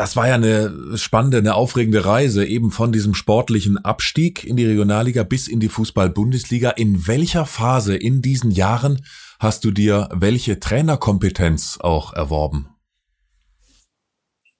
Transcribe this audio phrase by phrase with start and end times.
[0.00, 4.64] das war ja eine spannende, eine aufregende Reise, eben von diesem sportlichen Abstieg in die
[4.64, 6.70] Regionalliga bis in die Fußball-Bundesliga.
[6.70, 9.04] In welcher Phase in diesen Jahren
[9.38, 12.70] hast du dir welche Trainerkompetenz auch erworben?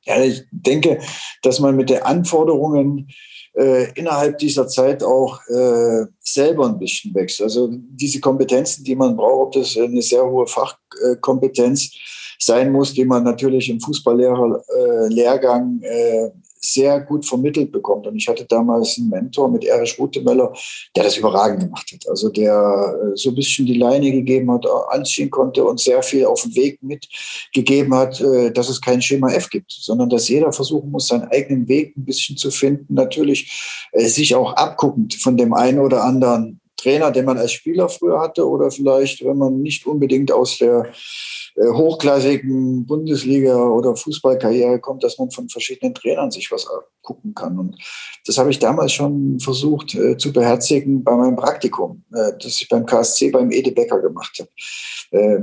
[0.02, 1.00] Ja, ich denke,
[1.40, 3.08] dass man mit den Anforderungen
[3.54, 7.42] äh, innerhalb dieser Zeit auch äh, selber ein bisschen wächst.
[7.42, 11.90] Also diese Kompetenzen, die man braucht, ob das eine sehr hohe Fachkompetenz
[12.38, 18.06] sein muss, die man natürlich im Fußballlehrer-Lehrgang äh, sehr gut vermittelt bekommt.
[18.06, 20.52] Und ich hatte damals einen Mentor mit Erich Rutemöller,
[20.94, 22.08] der das überragend gemacht hat.
[22.08, 22.52] Also der
[23.02, 26.54] äh, so ein bisschen die Leine gegeben hat, anziehen konnte und sehr viel auf den
[26.54, 31.08] Weg mitgegeben hat, äh, dass es kein Schema F gibt, sondern dass jeder versuchen muss,
[31.08, 32.94] seinen eigenen Weg ein bisschen zu finden.
[32.94, 37.88] Natürlich äh, sich auch abguckend von dem einen oder anderen Trainer, den man als Spieler
[37.88, 40.90] früher hatte oder vielleicht, wenn man nicht unbedingt aus der
[41.56, 46.66] äh, hochklassigen Bundesliga oder Fußballkarriere kommt, dass man von verschiedenen Trainern sich was
[47.02, 47.58] gucken kann.
[47.58, 47.76] Und
[48.26, 52.68] das habe ich damals schon versucht äh, zu beherzigen bei meinem Praktikum, äh, das ich
[52.68, 54.50] beim KSC beim Ede Becker gemacht habe.
[55.10, 55.38] Äh,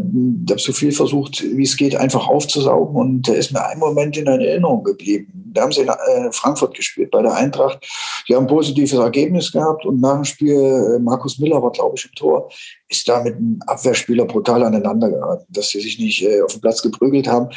[0.45, 3.79] ich habe so viel versucht, wie es geht, einfach aufzusaugen und da ist mir ein
[3.79, 5.51] Moment in Erinnerung geblieben.
[5.53, 7.85] Da haben sie in äh, Frankfurt gespielt bei der Eintracht.
[8.27, 11.95] Die haben ein positives Ergebnis gehabt und nach dem Spiel, äh, Markus Miller war, glaube
[11.97, 12.49] ich, im Tor,
[12.87, 16.61] ist da mit einem Abwehrspieler brutal aneinander geraten, dass sie sich nicht äh, auf dem
[16.61, 17.49] Platz geprügelt haben.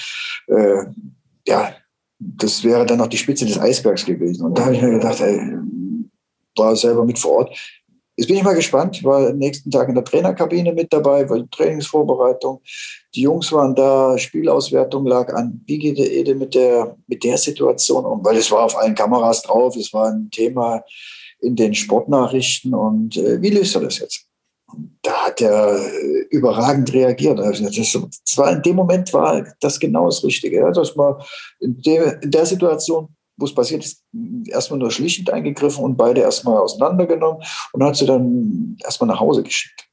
[0.48, 0.86] Äh,
[1.46, 1.74] ja,
[2.18, 4.46] das wäre dann noch die Spitze des Eisbergs gewesen.
[4.46, 5.56] Und da habe ich mir gedacht, ey,
[6.56, 7.56] war selber mit vor Ort.
[8.16, 11.48] Jetzt bin ich mal gespannt, war am nächsten Tag in der Trainerkabine mit dabei, die
[11.50, 12.60] Trainingsvorbereitung.
[13.14, 15.62] Die Jungs waren da, Spielauswertung lag an.
[15.64, 18.22] Wie geht der Ede mit der, mit der Situation um?
[18.22, 20.82] Weil es war auf allen Kameras drauf, es war ein Thema
[21.40, 24.30] in den Sportnachrichten und äh, wie löst er das jetzt?
[25.02, 27.40] da hat er äh, überragend reagiert.
[27.40, 30.58] Also das, das war in dem Moment war das genau das Richtige.
[30.58, 31.14] Ja, dass man
[31.60, 34.02] in, der, in der Situation, wo es passiert ist,
[34.46, 39.42] erstmal nur schlichtend eingegriffen und beide erstmal auseinandergenommen und hat sie dann erstmal nach Hause
[39.42, 39.86] geschickt.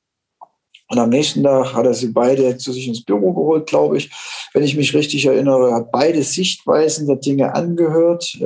[0.89, 4.09] Und am nächsten Tag hat er sie beide zu sich ins Büro geholt, glaube ich.
[4.53, 8.37] Wenn ich mich richtig erinnere, hat beide Sichtweisen der Dinge angehört.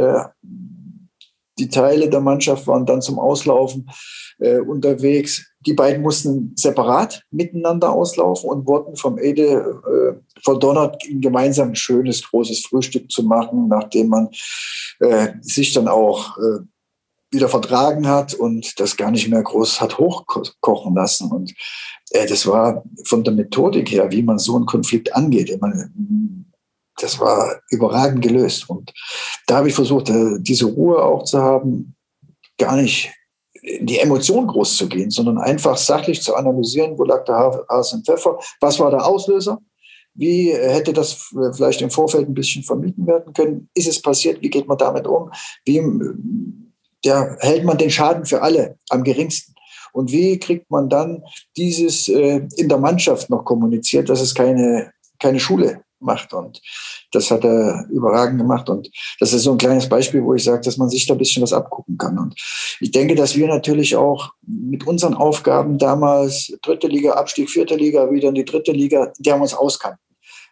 [1.62, 3.88] Die Teile der Mannschaft waren dann zum Auslaufen
[4.40, 5.46] äh, unterwegs.
[5.60, 12.28] Die beiden mussten separat miteinander auslaufen und wurden vom Ede äh, verdonnert, gemeinsam ein schönes,
[12.28, 14.30] großes Frühstück zu machen, nachdem man
[15.02, 16.62] äh, sich dann auch äh,
[17.30, 21.32] wieder vertragen hat und das gar nicht mehr groß hat hochkochen lassen.
[21.32, 21.54] Und
[22.10, 25.62] äh, das war von der Methodik her, wie man so einen Konflikt angeht.
[25.62, 26.51] Man,
[27.02, 28.70] das war überragend gelöst.
[28.70, 28.94] Und
[29.48, 31.96] da habe ich versucht, äh, diese Ruhe auch zu haben,
[32.58, 33.12] gar nicht
[33.62, 37.98] in die Emotion groß zu gehen, sondern einfach sachlich zu analysieren, wo lag der Hase
[37.98, 39.60] im Pfeffer, was war der Auslöser,
[40.14, 44.50] wie hätte das vielleicht im Vorfeld ein bisschen vermieden werden können, ist es passiert, wie
[44.50, 45.32] geht man damit um,
[45.66, 45.82] wie
[47.06, 49.54] ja, hält man den Schaden für alle am geringsten.
[49.94, 51.24] Und wie kriegt man dann
[51.58, 56.34] dieses äh, in der Mannschaft noch kommuniziert, dass es keine, keine Schule macht.
[56.34, 56.62] Und
[57.12, 58.70] das hat er überragend gemacht.
[58.70, 58.90] Und
[59.20, 61.44] das ist so ein kleines Beispiel, wo ich sage, dass man sich da ein bisschen
[61.44, 62.18] was abgucken kann.
[62.18, 62.36] Und
[62.80, 68.12] ich denke, dass wir natürlich auch mit unseren Aufgaben damals dritte Liga, Abstieg, vierte Liga,
[68.12, 70.00] wieder in die dritte Liga, der wir uns auskannten,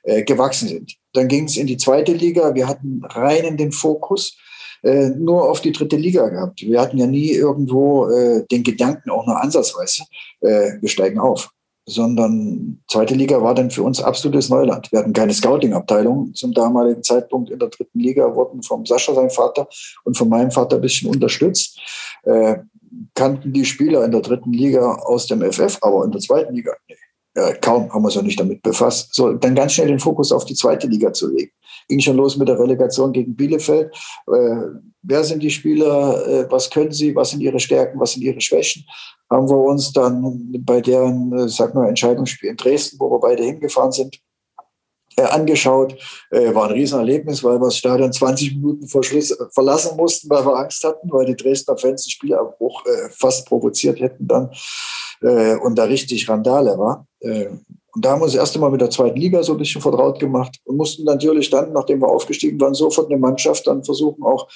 [0.03, 0.95] äh, gewachsen sind.
[1.13, 2.53] Dann ging es in die zweite Liga.
[2.55, 4.37] Wir hatten rein in den Fokus
[4.83, 6.61] äh, nur auf die dritte Liga gehabt.
[6.61, 10.03] Wir hatten ja nie irgendwo äh, den Gedanken, auch nur ansatzweise,
[10.41, 11.51] äh, wir steigen auf
[11.85, 14.91] sondern zweite Liga war dann für uns absolutes Neuland.
[14.91, 19.29] Wir hatten keine Scouting-Abteilung zum damaligen Zeitpunkt in der dritten Liga, wurden vom Sascha, sein
[19.29, 19.67] Vater,
[20.03, 21.79] und von meinem Vater ein bisschen unterstützt,
[22.23, 22.57] äh,
[23.15, 26.73] kannten die Spieler in der dritten Liga aus dem FF, aber in der zweiten Liga,
[26.87, 26.95] nee,
[27.35, 29.13] äh, kaum haben wir uns ja nicht damit befasst.
[29.13, 31.51] So, dann ganz schnell den Fokus auf die zweite Liga zu legen.
[31.87, 33.95] Ging schon los mit der Relegation gegen Bielefeld.
[34.27, 34.57] Äh,
[35.09, 36.25] wer sind die Spieler?
[36.27, 37.15] Äh, was können sie?
[37.15, 37.99] Was sind ihre Stärken?
[37.99, 38.85] Was sind ihre Schwächen?
[39.29, 43.43] haben wir uns dann bei deren, äh, sag mal, Entscheidungsspiel in Dresden, wo wir beide
[43.43, 44.19] hingefahren sind,
[45.15, 45.95] äh, angeschaut.
[46.31, 50.55] War ein Riesenerlebnis, weil wir das Stadion 20 Minuten vor Schluss verlassen mussten, weil wir
[50.55, 54.51] Angst hatten, weil die Dresdner Fans den Spielabbruch äh, fast provoziert hätten dann
[55.21, 57.05] und da richtig Randale war.
[57.21, 57.65] und
[58.05, 60.61] da haben wir uns erst einmal mit der zweiten Liga so ein bisschen vertraut gemacht
[60.63, 64.47] und mussten natürlich dann, nachdem wir aufgestiegen waren, sofort eine Mannschaft dann versuchen, auch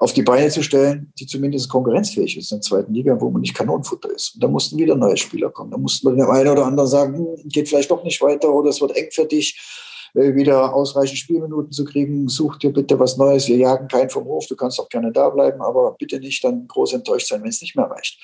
[0.00, 3.42] auf die Beine zu stellen, die zumindest konkurrenzfähig ist in der zweiten Liga, wo man
[3.42, 4.34] nicht Kanonenfutter ist.
[4.34, 5.70] Und da mussten wieder neue Spieler kommen.
[5.70, 8.70] Da mussten wir dem einen oder anderen sagen, hm, geht vielleicht doch nicht weiter oder
[8.70, 9.60] es wird eng für dich,
[10.14, 12.28] äh, wieder ausreichend Spielminuten zu kriegen.
[12.28, 13.46] Such dir bitte was Neues.
[13.46, 14.46] Wir jagen keinen vom Hof.
[14.46, 17.60] Du kannst auch gerne da bleiben, aber bitte nicht dann groß enttäuscht sein, wenn es
[17.60, 18.18] nicht mehr reicht.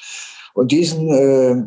[0.54, 1.62] Und diesen äh,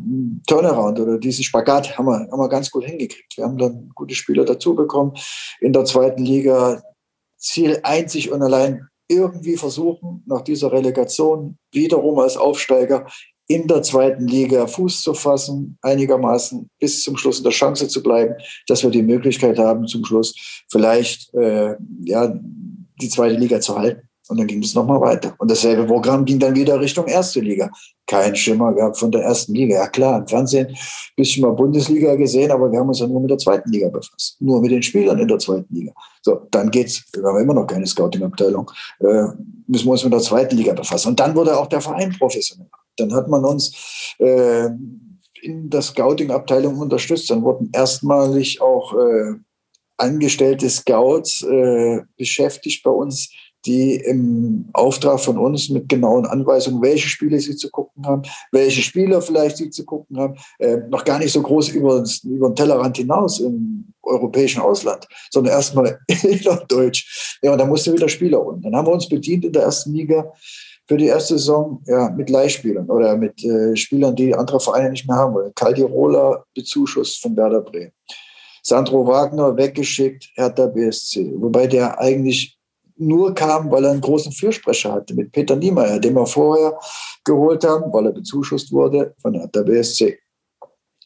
[0.47, 3.38] Turnaround oder diesen Spagat haben wir, haben wir ganz gut hingekriegt.
[3.38, 5.13] Wir haben dann gute Spieler dazu bekommen
[5.61, 6.81] in der zweiten Liga,
[7.38, 13.07] Ziel einzig und allein irgendwie versuchen, nach dieser Relegation wiederum als Aufsteiger
[13.47, 18.03] in der zweiten Liga Fuß zu fassen, einigermaßen bis zum Schluss in der Chance zu
[18.03, 18.35] bleiben,
[18.67, 22.39] dass wir die Möglichkeit haben, zum Schluss vielleicht äh, ja,
[23.01, 24.08] die zweite Liga zu halten.
[24.29, 25.33] Und dann ging es nochmal weiter.
[25.39, 27.71] Und dasselbe Programm ging dann wieder Richtung erste Liga.
[28.05, 29.75] Kein Schimmer gehabt von der ersten Liga.
[29.75, 30.75] Ja klar, im Fernsehen ein
[31.15, 34.37] bisschen mal Bundesliga gesehen, aber wir haben uns ja nur mit der zweiten Liga befasst.
[34.39, 35.91] Nur mit den Spielern in der zweiten Liga.
[36.21, 37.03] So, dann geht's.
[37.11, 38.69] Wir haben immer noch keine Scouting-Abteilung.
[38.99, 39.29] Äh,
[39.65, 41.09] müssen wir uns mit der zweiten Liga befassen.
[41.09, 42.69] Und dann wurde auch der Verein professionell.
[42.97, 44.67] Dann hat man uns äh,
[45.41, 47.31] in der Scouting-Abteilung unterstützt.
[47.31, 49.33] Dann wurden erstmalig auch äh,
[49.97, 53.31] angestellte Scouts äh, beschäftigt bei uns,
[53.65, 58.21] die im Auftrag von uns mit genauen Anweisungen, welche Spiele sie zu gucken haben,
[58.51, 62.50] welche Spieler vielleicht sie zu gucken haben, äh, noch gar nicht so groß über, über
[62.50, 67.38] den Tellerrand hinaus im europäischen Ausland, sondern erstmal in Deutsch.
[67.41, 68.61] Ja, und dann musste wieder Spieler holen.
[68.61, 70.31] Dann haben wir uns bedient in der ersten Liga
[70.88, 75.07] für die erste Saison ja, mit Leihspielern oder mit äh, Spielern, die andere Vereine nicht
[75.07, 75.51] mehr haben wollen.
[75.53, 77.91] Caldirola bezuschusst von Werder Bremen.
[78.63, 81.33] Sandro Wagner weggeschickt, Hertha BSC.
[81.38, 82.58] Wobei der eigentlich
[82.99, 86.77] nur kam, weil er einen großen Fürsprecher hatte mit Peter Niemeyer, den wir vorher
[87.23, 90.19] geholt haben, weil er bezuschusst wurde von der BSC.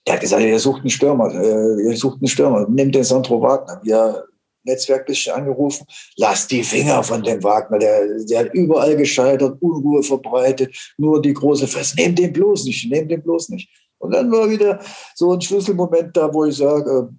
[0.06, 3.42] Der hat gesagt, ihr sucht einen Stürmer, äh, ihr sucht einen Stürmer, nehmt den Sandro
[3.42, 3.80] Wagner.
[3.84, 4.26] Wir
[4.66, 5.86] Netzwerk bisschen angerufen,
[6.18, 11.34] lass die Finger von dem Wagner, der, der hat überall gescheitert, Unruhe verbreitet, nur die
[11.34, 13.70] große Fresse, nehmt den bloß nicht, nehmt den bloß nicht.
[14.00, 14.80] Und dann war wieder
[15.16, 17.10] so ein Schlüsselmoment da, wo ich sage,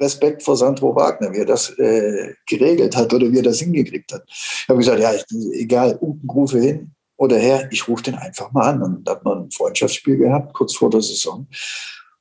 [0.00, 4.12] Respekt vor Sandro Wagner, wie er das äh, geregelt hat oder wie er das hingekriegt
[4.12, 4.24] hat.
[4.28, 5.12] Ich habe gesagt, ja,
[5.52, 8.82] egal, unten rufe hin oder her, ich rufe den einfach mal an.
[8.82, 11.46] Und da hat man ein Freundschaftsspiel gehabt, kurz vor der Saison.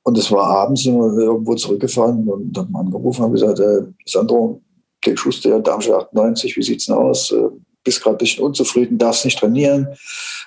[0.03, 3.81] Und es war abends, sind wir irgendwo zurückgefahren und dann haben angerufen und gesagt, äh,
[4.05, 4.61] Sandro,
[5.03, 7.31] Dirk Schuster, Darmstadt 98, wie sieht's denn aus?
[7.31, 7.49] Äh,
[7.83, 9.87] bist gerade ein bisschen unzufrieden, darfst nicht trainieren.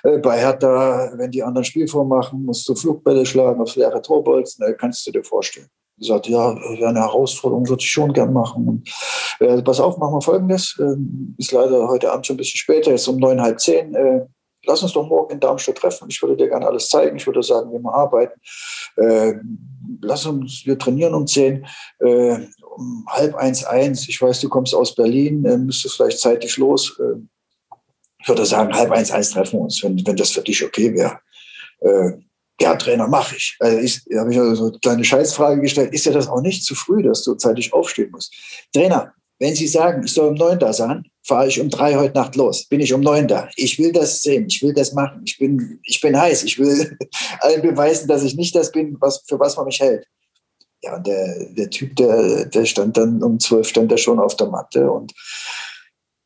[0.03, 4.65] Äh, bei Hertha, wenn die anderen Spielform machen, musst du Flugbälle schlagen aufs leere Torbolzen,
[4.65, 5.69] äh, kannst du dir vorstellen
[5.99, 8.67] gesagt, ja, wäre eine Herausforderung, würde ich schon gern machen.
[8.67, 8.89] Und,
[9.39, 10.77] äh, pass auf, machen wir folgendes.
[10.79, 10.95] Äh,
[11.37, 13.93] ist leider heute Abend schon ein bisschen später, jetzt um neun, halb zehn.
[13.93, 14.25] Äh,
[14.65, 16.07] lass uns doch morgen in Darmstadt treffen.
[16.09, 17.17] Ich würde dir gerne alles zeigen.
[17.17, 18.39] Ich würde sagen, wir arbeiten.
[18.97, 19.33] Äh,
[20.01, 21.65] lass uns, wir trainieren um zehn.
[21.99, 22.39] Äh,
[22.75, 24.07] um halb eins, eins.
[24.07, 26.99] Ich weiß, du kommst aus Berlin, äh, müsstest vielleicht zeitig los.
[26.99, 27.19] Äh,
[28.21, 30.93] ich würde sagen, halb eins, eins treffen wir uns, wenn, wenn das für dich okay
[30.93, 31.19] wäre.
[32.61, 33.55] Ja, Trainer, mache ich.
[33.59, 35.93] Also ich habe ich also so eine kleine Scheißfrage gestellt.
[35.93, 38.33] Ist ja das auch nicht zu früh, dass du zeitig aufstehen musst?
[38.73, 42.15] Trainer, wenn Sie sagen, ich soll um neun da sein, fahre ich um drei heute
[42.15, 42.65] Nacht los.
[42.65, 43.47] Bin ich um neun da.
[43.55, 44.47] Ich will das sehen.
[44.49, 45.21] Ich will das machen.
[45.25, 46.43] Ich bin, ich bin heiß.
[46.43, 46.97] Ich will
[47.39, 50.05] allen beweisen, dass ich nicht das bin, was, für was man mich hält.
[50.83, 54.35] Ja, und der, der Typ, der, der stand dann um zwölf, stand er schon auf
[54.35, 55.13] der Matte und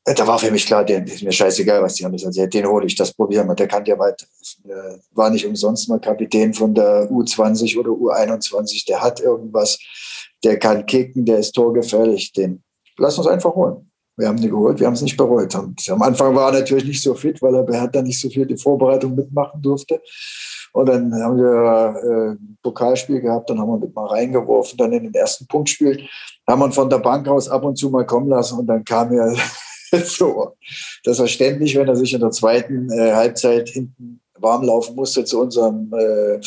[0.05, 2.53] da war für mich klar, der ist mir scheißegal, was die haben gesagt.
[2.53, 4.25] Den hole ich, das probieren wir, der kann ja weiter.
[4.65, 9.79] Der war nicht umsonst mal Kapitän von der U20 oder U21, der hat irgendwas,
[10.43, 12.61] der kann kicken, der ist torgefährlich, den
[12.97, 13.89] lass uns einfach holen.
[14.17, 15.55] Wir haben ihn geholt, wir haben es nicht bereut.
[15.55, 18.29] Und am Anfang war er natürlich nicht so fit, weil er bei Hertha nicht so
[18.29, 20.01] viel die Vorbereitung mitmachen durfte.
[20.73, 24.91] Und dann haben wir äh, ein Pokalspiel gehabt, dann haben wir mit mal reingeworfen, dann
[24.91, 26.07] in den ersten Punktspiel
[26.47, 28.83] haben wir ihn von der Bank aus ab und zu mal kommen lassen und dann
[28.83, 29.33] kam er
[30.05, 30.53] so,
[31.03, 35.23] das war ständig, wenn er sich in der zweiten äh, Halbzeit hinten warm laufen musste
[35.23, 36.39] zu unserem äh,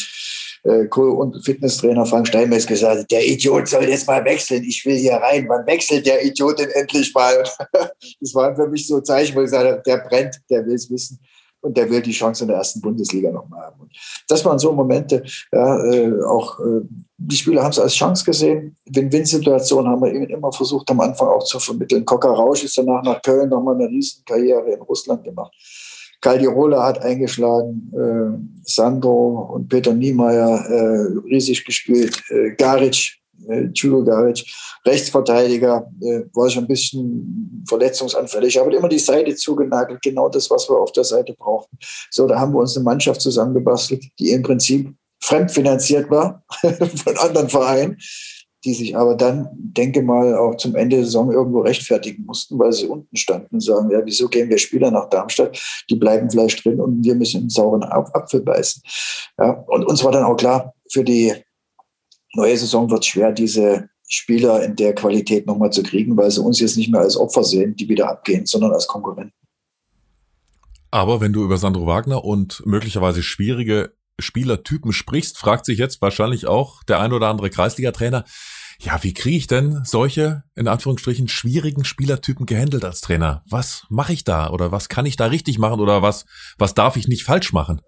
[0.65, 5.15] äh, und Fitnesstrainer Frank Steinmetz gesagt, der Idiot soll jetzt mal wechseln, ich will hier
[5.15, 7.45] rein, wann wechselt der Idiot denn endlich mal?
[8.21, 11.19] das waren für mich so Zeichen, wo ich sage, der brennt, der will es wissen
[11.61, 13.81] und der will die Chance in der ersten Bundesliga nochmal haben.
[13.81, 13.93] Und
[14.29, 15.23] das waren so Momente,
[15.53, 16.83] ja, äh, auch äh,
[17.19, 18.77] die Spieler haben es als Chance gesehen.
[18.87, 22.05] Win-Win-Situation haben wir eben immer versucht, am Anfang auch zu vermitteln.
[22.05, 25.53] Coca Rausch ist danach nach Köln nochmal eine Riesenkarriere in Russland gemacht.
[26.21, 33.16] Caldirola hat eingeschlagen, äh, Sandro und Peter Niemeyer äh, riesig gespielt, äh, Garic
[33.49, 34.45] äh, Garic,
[34.85, 40.69] Rechtsverteidiger, äh, war schon ein bisschen verletzungsanfällig, aber immer die Seite zugenagelt, genau das, was
[40.69, 41.77] wir auf der Seite brauchten.
[42.11, 47.49] So, da haben wir uns eine Mannschaft zusammengebastelt, die im Prinzip fremdfinanziert war von anderen
[47.49, 47.99] Vereinen,
[48.65, 52.73] die sich aber dann, denke mal, auch zum Ende der Saison irgendwo rechtfertigen mussten, weil
[52.73, 55.59] sie unten standen und sagen, ja, wieso gehen wir Spieler nach Darmstadt?
[55.89, 58.83] Die bleiben vielleicht drin und wir müssen einen sauren Apfel beißen.
[59.39, 61.33] Ja, und uns war dann auch klar, für die
[62.37, 66.61] neue Saison wird schwer, diese Spieler in der Qualität nochmal zu kriegen, weil sie uns
[66.61, 69.33] jetzt nicht mehr als Opfer sehen, die wieder abgehen, sondern als Konkurrenten.
[70.93, 76.47] Aber wenn du über Sandro Wagner und möglicherweise schwierige Spielertypen sprichst, fragt sich jetzt wahrscheinlich
[76.47, 78.25] auch der ein oder andere Kreisliga-Trainer,
[78.79, 83.43] Ja, wie kriege ich denn solche, in Anführungsstrichen, schwierigen Spielertypen gehandelt als Trainer?
[83.49, 86.27] Was mache ich da oder was kann ich da richtig machen oder was,
[86.59, 87.81] was darf ich nicht falsch machen?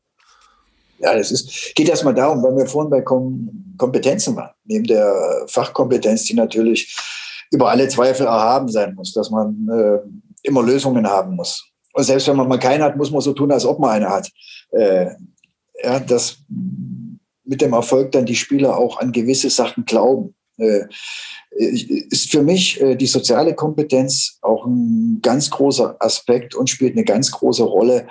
[0.98, 4.50] Ja, das ist, geht erstmal darum, weil wir vorhin bei Kom Kompetenzen waren.
[4.64, 6.96] Neben der Fachkompetenz, die natürlich
[7.50, 9.98] über alle Zweifel erhaben sein muss, dass man äh,
[10.42, 11.64] immer Lösungen haben muss.
[11.92, 14.08] Und selbst wenn man mal keine hat, muss man so tun, als ob man eine
[14.08, 14.30] hat.
[14.72, 15.10] Äh,
[15.82, 16.38] ja, dass
[17.44, 20.34] mit dem Erfolg dann die Spieler auch an gewisse Sachen glauben.
[20.58, 20.86] Äh,
[21.50, 27.04] ist für mich äh, die soziale Kompetenz auch ein ganz großer Aspekt und spielt eine
[27.04, 28.08] ganz große Rolle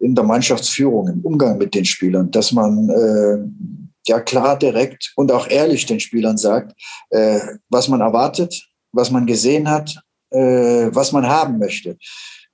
[0.00, 3.38] in der Mannschaftsführung, im Umgang mit den Spielern, dass man äh,
[4.06, 6.74] ja klar, direkt und auch ehrlich den Spielern sagt,
[7.10, 11.96] äh, was man erwartet, was man gesehen hat, äh, was man haben möchte.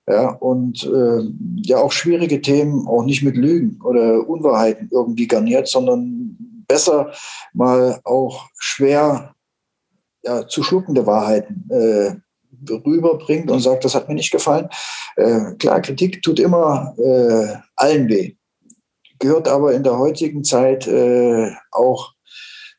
[0.08, 1.22] Ja, und äh,
[1.62, 6.36] ja auch schwierige Themen auch nicht mit Lügen oder Unwahrheiten irgendwie garniert, sondern
[6.68, 7.12] besser
[7.52, 9.34] mal auch schwer
[10.22, 12.14] ja, zu schluckende Wahrheiten äh,
[12.68, 14.68] rüberbringt und sagt, das hat mir nicht gefallen.
[15.16, 18.34] Äh, klar, Kritik tut immer äh, allen weh,
[19.18, 22.12] gehört aber in der heutigen Zeit äh, auch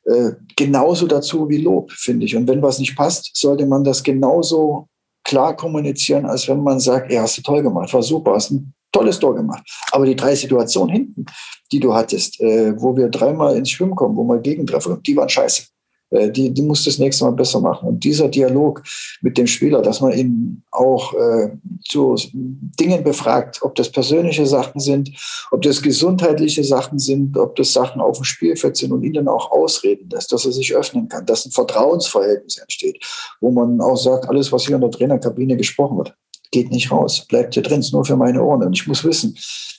[0.06, 2.36] äh, genauso dazu wie Lob, finde ich.
[2.36, 4.88] Und wenn was nicht passt, sollte man das genauso
[5.24, 8.74] klar kommunizieren, als wenn man sagt, ja, hast du toll gemacht, war super, hast ein
[8.94, 9.64] tolles Tor gemacht.
[9.92, 11.26] Aber die drei Situationen hinten,
[11.72, 15.30] die du hattest, äh, wo wir dreimal ins Schwimmen kommen, wo wir Gegentreffer, die waren
[15.30, 15.64] scheiße.
[16.10, 17.88] Äh, die, die muss das nächste Mal besser machen.
[17.88, 18.84] Und dieser Dialog
[19.22, 21.50] mit dem Spieler, dass man ihn auch äh,
[21.84, 25.12] zu Dingen befragt, ob das persönliche Sachen sind,
[25.52, 29.28] ob das gesundheitliche Sachen sind, ob das Sachen auf dem Spielfeld sind und ihn dann
[29.28, 33.04] auch ausreden lässt, dass er sich öffnen kann, dass ein Vertrauensverhältnis entsteht,
[33.42, 36.16] wo man auch sagt, alles, was hier in der Trainerkabine gesprochen wird,
[36.52, 38.64] geht nicht raus, bleibt hier drin, ist nur für meine Ohren.
[38.64, 39.38] Und ich muss wissen,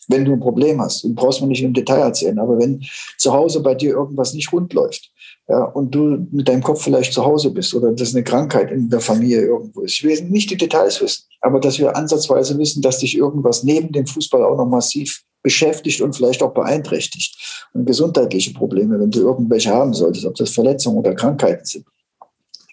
[0.09, 2.85] wenn du ein Problem hast, dann brauchst du mir nicht im Detail erzählen, aber wenn
[3.17, 5.11] zu Hause bei dir irgendwas nicht rund läuft,
[5.49, 8.91] ja, und du mit deinem Kopf vielleicht zu Hause bist oder das eine Krankheit in
[8.91, 9.93] der Familie irgendwo ist.
[9.93, 13.91] Ich will nicht die Details wissen, aber dass wir ansatzweise wissen, dass dich irgendwas neben
[13.93, 17.67] dem Fußball auch noch massiv beschäftigt und vielleicht auch beeinträchtigt.
[17.73, 21.87] Und gesundheitliche Probleme, wenn du irgendwelche haben solltest, ob das Verletzungen oder Krankheiten sind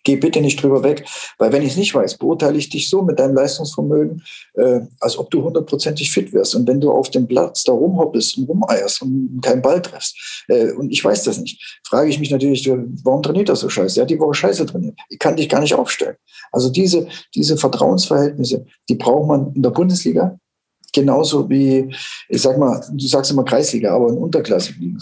[0.05, 1.05] geh bitte nicht drüber weg,
[1.37, 5.17] weil wenn ich es nicht weiß, beurteile ich dich so mit deinem Leistungsvermögen, äh, als
[5.17, 6.55] ob du hundertprozentig fit wärst.
[6.55, 10.71] Und wenn du auf dem Platz da rumhoppelst und rumeierst und keinen Ball triffst, äh,
[10.71, 12.69] und ich weiß das nicht, frage ich mich natürlich,
[13.03, 13.99] warum trainiert er so scheiße?
[13.99, 14.97] Er hat die Woche scheiße trainiert.
[15.09, 16.15] Ich kann dich gar nicht aufstellen.
[16.51, 20.37] Also diese, diese Vertrauensverhältnisse, die braucht man in der Bundesliga,
[20.93, 21.93] genauso wie,
[22.29, 24.99] ich sag mal, du sagst immer Kreisliga, aber in Unterklassigen Ligen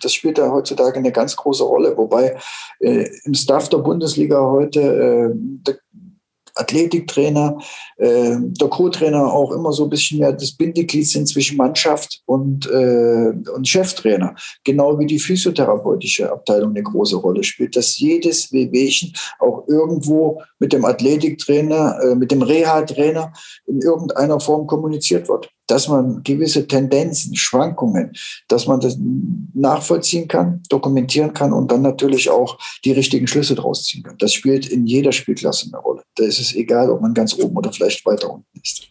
[0.00, 1.96] das spielt da heutzutage eine ganz große Rolle.
[1.96, 2.36] Wobei
[2.80, 5.78] äh, im Staff der Bundesliga heute äh, der
[6.58, 7.58] Athletiktrainer,
[7.96, 12.68] äh, der Co-Trainer auch immer so ein bisschen mehr das Bindeglied sind zwischen Mannschaft und,
[12.70, 14.34] äh, und Cheftrainer.
[14.64, 20.72] Genau wie die physiotherapeutische Abteilung eine große Rolle spielt, dass jedes Wehwehchen auch irgendwo mit
[20.72, 23.32] dem Athletiktrainer, äh, mit dem Reha-Trainer
[23.66, 28.12] in irgendeiner Form kommuniziert wird dass man gewisse Tendenzen, Schwankungen,
[28.48, 28.98] dass man das
[29.54, 34.18] nachvollziehen kann, dokumentieren kann und dann natürlich auch die richtigen Schlüsse draus ziehen kann.
[34.18, 36.02] Das spielt in jeder Spielklasse eine Rolle.
[36.16, 38.88] Da ist es egal, ob man ganz oben oder vielleicht weiter unten ist.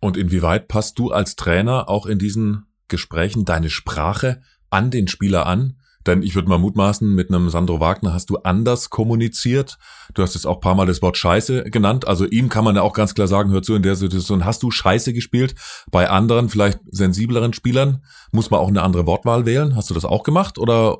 [0.00, 5.46] Und inwieweit passt du als Trainer auch in diesen Gesprächen deine Sprache an den Spieler
[5.46, 5.76] an?
[6.06, 9.76] Denn ich würde mal mutmaßen, mit einem Sandro Wagner hast du anders kommuniziert.
[10.14, 12.06] Du hast jetzt auch paar Mal das Wort Scheiße genannt.
[12.06, 14.62] Also ihm kann man ja auch ganz klar sagen, hör zu, in der Situation hast
[14.62, 15.54] du Scheiße gespielt.
[15.90, 19.74] Bei anderen, vielleicht sensibleren Spielern, muss man auch eine andere Wortwahl wählen.
[19.74, 20.58] Hast du das auch gemacht?
[20.58, 20.98] Oder,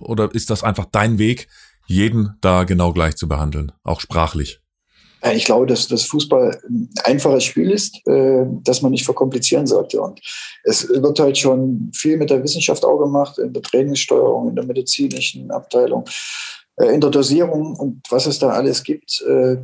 [0.00, 1.48] oder ist das einfach dein Weg,
[1.86, 3.72] jeden da genau gleich zu behandeln?
[3.84, 4.60] Auch sprachlich?
[5.34, 10.00] Ich glaube, dass das Fußball ein einfaches Spiel ist, äh, das man nicht verkomplizieren sollte.
[10.00, 10.20] Und
[10.62, 14.66] es wird halt schon viel mit der Wissenschaft auch gemacht, in der Trainingssteuerung, in der
[14.66, 16.04] medizinischen Abteilung,
[16.76, 19.22] äh, in der Dosierung und was es da alles gibt.
[19.22, 19.56] Äh,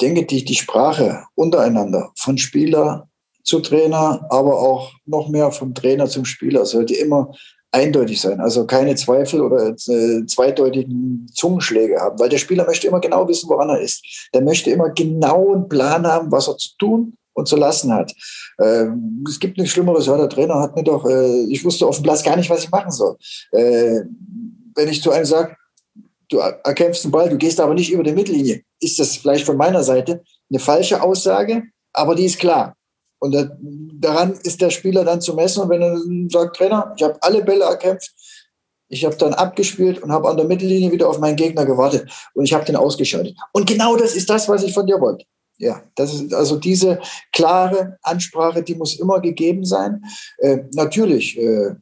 [0.00, 3.08] denke ich, die Sprache untereinander von Spieler
[3.44, 7.32] zu Trainer, aber auch noch mehr vom Trainer zum Spieler sollte immer
[7.72, 8.40] eindeutig sein.
[8.40, 13.48] Also keine Zweifel oder äh, zweideutigen Zungenschläge haben, weil der Spieler möchte immer genau wissen,
[13.48, 14.28] woran er ist.
[14.34, 18.12] Der möchte immer genau einen Plan haben, was er zu tun und zu lassen hat.
[18.60, 20.06] Ähm, es gibt nichts Schlimmeres.
[20.06, 22.64] Ja, der Trainer hat mir doch, äh, ich wusste auf dem Platz gar nicht, was
[22.64, 23.16] ich machen soll.
[23.52, 24.00] Äh,
[24.74, 25.56] wenn ich zu einem sage,
[26.28, 29.56] du erkämpfst den Ball, du gehst aber nicht über die Mittellinie, ist das vielleicht von
[29.56, 31.62] meiner Seite eine falsche Aussage,
[31.92, 32.74] aber die ist klar.
[33.22, 33.36] Und
[34.00, 35.62] daran ist der Spieler dann zu messen.
[35.62, 35.96] Und wenn er
[36.28, 38.10] sagt, Trainer, ich habe alle Bälle erkämpft,
[38.88, 42.44] ich habe dann abgespielt und habe an der Mittellinie wieder auf meinen Gegner gewartet und
[42.44, 43.36] ich habe den ausgeschaltet.
[43.52, 45.24] Und genau das ist das, was ich von dir wollte.
[45.58, 46.98] Ja, das ist also diese
[47.32, 50.02] klare Ansprache, die muss immer gegeben sein.
[50.38, 51.76] Äh, natürlich äh,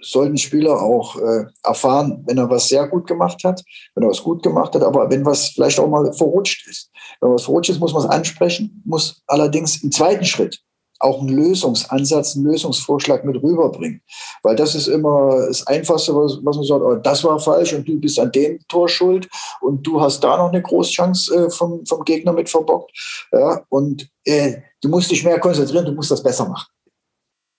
[0.00, 3.62] sollten Spieler auch äh, erfahren, wenn er was sehr gut gemacht hat,
[3.94, 6.90] wenn er was gut gemacht hat, aber wenn was vielleicht auch mal verrutscht ist.
[7.20, 10.60] Wenn was verrutscht ist, muss man es ansprechen, muss allerdings im zweiten Schritt
[11.02, 14.02] auch einen Lösungsansatz, einen Lösungsvorschlag mit rüberbringen.
[14.42, 17.86] Weil das ist immer das Einfachste, was, was man sagt, oh, das war falsch und
[17.86, 19.28] du bist an dem Tor schuld
[19.60, 22.92] und du hast da noch eine Großchance äh, vom, vom Gegner mit verbockt.
[23.32, 26.70] Ja, und äh, du musst dich mehr konzentrieren, du musst das besser machen.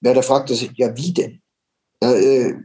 [0.02, 1.42] Ja, der fragt sich, ja, wie denn?
[2.02, 2.56] Ja, äh,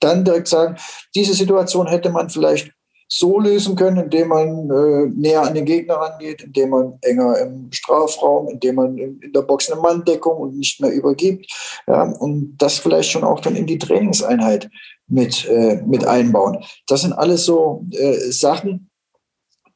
[0.00, 0.76] dann direkt sagen,
[1.14, 2.72] diese Situation hätte man vielleicht
[3.14, 7.70] so lösen können, indem man äh, näher an den Gegner rangeht, indem man enger im
[7.70, 11.52] Strafraum, indem man in, in der Box eine Manndeckung und nicht mehr übergibt.
[11.86, 14.70] Ja, und das vielleicht schon auch dann in die Trainingseinheit
[15.08, 16.64] mit, äh, mit einbauen.
[16.86, 18.88] Das sind alles so äh, Sachen,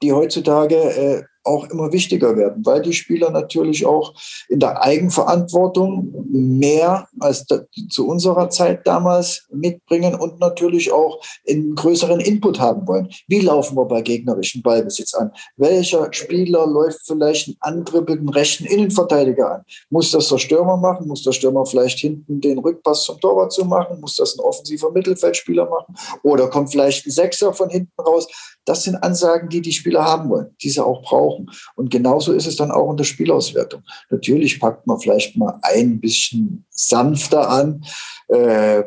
[0.03, 4.15] die heutzutage äh, auch immer wichtiger werden, weil die Spieler natürlich auch
[4.49, 7.47] in der Eigenverantwortung mehr als
[7.89, 13.09] zu unserer Zeit damals mitbringen und natürlich auch einen größeren Input haben wollen.
[13.29, 15.31] Wie laufen wir bei gegnerischen Ballbesitz an?
[15.57, 19.63] Welcher Spieler läuft vielleicht einen andribbelnden rechten Innenverteidiger an?
[19.91, 21.07] Muss das der Stürmer machen?
[21.07, 24.01] Muss der Stürmer vielleicht hinten den Rückpass zum Torwart zu machen?
[24.01, 25.95] Muss das ein offensiver Mittelfeldspieler machen?
[26.23, 28.27] Oder kommt vielleicht ein Sechser von hinten raus?
[28.65, 31.36] Das sind Ansagen, die die Spieler haben wollen, die sie auch brauchen.
[31.75, 33.83] Und genauso ist es dann auch in der Spielauswertung.
[34.11, 37.85] Natürlich packt man vielleicht mal ein bisschen sanfter an.
[38.29, 38.85] Äh,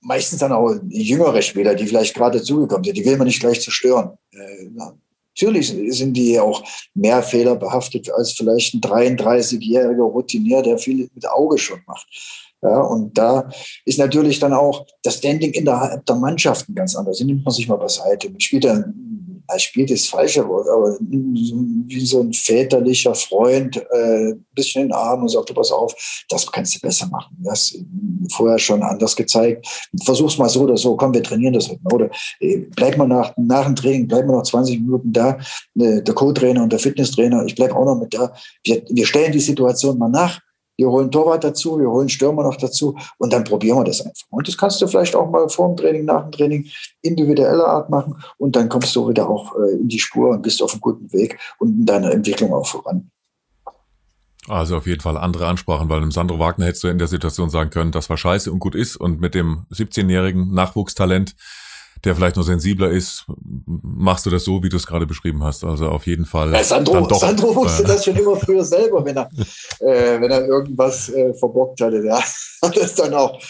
[0.00, 2.96] meistens dann auch jüngere Spieler, die vielleicht gerade zugekommen sind.
[2.96, 4.16] Die will man nicht gleich zerstören.
[4.32, 4.70] Äh,
[5.34, 6.62] natürlich sind die auch
[6.94, 12.06] mehr Fehler behaftet als vielleicht ein 33-jähriger Routinier, der viel mit Auge schon macht.
[12.60, 13.48] Ja, und da
[13.84, 17.18] ist natürlich dann auch das Standing innerhalb der Mannschaften ganz anders.
[17.18, 18.30] Die nimmt man sich mal beiseite.
[18.30, 19.07] Man spielt dann,
[19.56, 25.22] spielt das falsche Wort, aber wie so ein väterlicher Freund, äh, bisschen in den Arm
[25.22, 25.94] und sagt, pass auf,
[26.28, 27.36] das kannst du besser machen.
[27.38, 27.74] Das
[28.32, 29.66] vorher schon anders gezeigt.
[30.02, 31.80] Versuch's mal so oder so, komm, wir trainieren das heute.
[31.92, 35.38] Oder äh, bleib mal nach, nach dem Training, bleib mal noch 20 Minuten da.
[35.78, 38.32] Äh, der Co-Trainer und der Fitnesstrainer, ich bleib auch noch mit da.
[38.64, 40.40] Wir, wir stellen die Situation mal nach
[40.78, 44.26] wir holen Torwart dazu, wir holen Stürmer noch dazu und dann probieren wir das einfach.
[44.30, 46.66] Und das kannst du vielleicht auch mal vor dem Training, nach dem Training
[47.02, 50.62] individueller Art machen und dann kommst du wieder auch äh, in die Spur und bist
[50.62, 53.10] auf einem guten Weg und in deiner Entwicklung auch voran.
[54.46, 57.50] Also auf jeden Fall andere Ansprachen, weil dem Sandro Wagner hättest du in der Situation
[57.50, 61.34] sagen können, das war scheiße und gut ist und mit dem 17-jährigen Nachwuchstalent
[62.04, 63.24] der vielleicht noch sensibler ist,
[63.66, 65.64] machst du das so, wie du es gerade beschrieben hast.
[65.64, 66.52] Also auf jeden Fall.
[66.52, 69.28] Ja, Sandro, doch, Sandro wusste äh, das schon immer früher selber, wenn er,
[69.80, 72.02] äh, wenn er irgendwas äh, verbockt hatte.
[72.02, 72.18] Der
[72.62, 73.40] hat es dann auch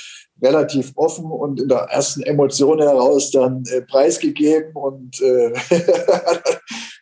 [0.41, 5.53] relativ offen und in der ersten Emotion heraus dann äh, preisgegeben und äh,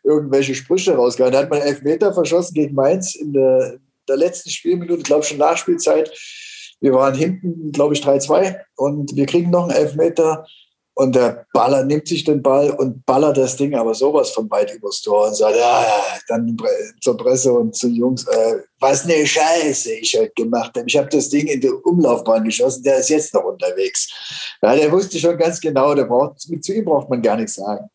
[0.05, 1.33] irgendwelche Sprüche rausgehauen.
[1.33, 3.79] Da hat man elf Meter verschossen gegen Mainz in der,
[4.09, 6.11] der letzten Spielminute, glaube schon Nachspielzeit.
[6.81, 10.47] Wir waren hinten, glaube ich, 3-2 und wir kriegen noch einen Elfmeter.
[10.99, 14.73] Und der Baller nimmt sich den Ball und ballert das Ding aber sowas von weit
[14.73, 15.85] übers Tor und sagt, ja,
[16.27, 16.57] dann
[17.03, 20.87] zur Presse und zu Jungs, äh, was eine Scheiße ich heute gemacht habe.
[20.89, 24.09] Ich habe das Ding in die Umlaufbahn geschossen, der ist jetzt noch unterwegs.
[24.63, 27.91] Ja, der wusste schon ganz genau, der braucht, zu ihm braucht man gar nichts sagen.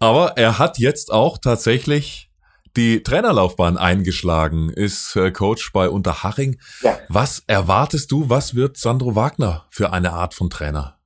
[0.00, 2.28] Aber er hat jetzt auch tatsächlich
[2.76, 6.60] die Trainerlaufbahn eingeschlagen, ist äh, Coach bei Unterhaching.
[6.82, 6.98] Ja.
[7.08, 10.98] Was erwartest du, was wird Sandro Wagner für eine Art von Trainer?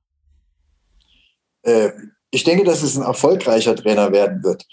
[1.63, 1.91] Äh,
[2.31, 4.65] ich denke, dass es ein erfolgreicher Trainer werden wird.